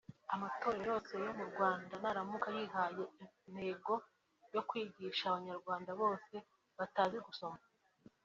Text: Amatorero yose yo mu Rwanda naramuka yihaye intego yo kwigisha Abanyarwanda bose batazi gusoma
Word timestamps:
Amatorero 0.33 0.85
yose 0.91 1.13
yo 1.25 1.31
mu 1.39 1.45
Rwanda 1.51 1.93
naramuka 2.01 2.47
yihaye 2.57 3.03
intego 3.49 3.93
yo 4.53 4.61
kwigisha 4.69 5.23
Abanyarwanda 5.27 5.91
bose 6.01 6.35
batazi 6.77 7.17
gusoma 7.27 7.63